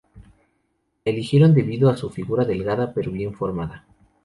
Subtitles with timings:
[1.05, 3.85] La eligieron debido a su figura delgada pero bien formada.